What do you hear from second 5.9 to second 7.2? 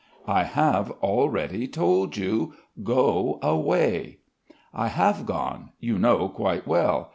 know quite well.